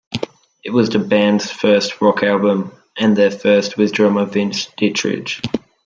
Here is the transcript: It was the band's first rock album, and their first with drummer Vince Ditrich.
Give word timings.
It 0.63 0.71
was 0.71 0.89
the 0.89 0.97
band's 0.97 1.51
first 1.51 2.01
rock 2.01 2.23
album, 2.23 2.71
and 2.97 3.15
their 3.15 3.29
first 3.29 3.77
with 3.77 3.93
drummer 3.93 4.25
Vince 4.25 4.65
Ditrich. 4.75 5.43